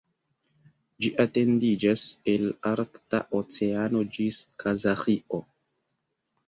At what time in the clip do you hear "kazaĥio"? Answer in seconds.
4.65-5.45